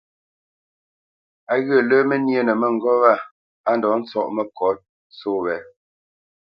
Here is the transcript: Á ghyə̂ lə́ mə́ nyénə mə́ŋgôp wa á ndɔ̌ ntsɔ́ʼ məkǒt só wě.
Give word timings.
Á 1.53 1.55
ghyə̂ 1.65 1.79
lə́ 1.89 2.01
mə́ 2.09 2.17
nyénə 2.25 2.53
mə́ŋgôp 2.61 2.97
wa 3.03 3.13
á 3.69 3.71
ndɔ̌ 3.77 3.91
ntsɔ́ʼ 4.01 4.29
məkǒt 4.35 4.77
só 5.17 5.31
wě. 5.43 5.55